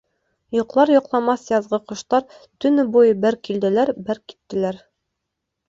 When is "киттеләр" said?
4.27-4.85